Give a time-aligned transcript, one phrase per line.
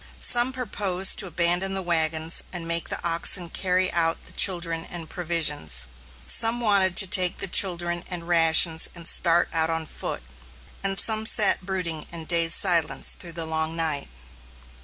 [0.17, 5.07] Some proposed to abandon the wagons and make the oxen carry out the children and
[5.07, 5.85] provisions;
[6.25, 10.23] some wanted to take the children and rations and start out on foot;
[10.83, 14.07] and some sat brooding in dazed silence through the long night.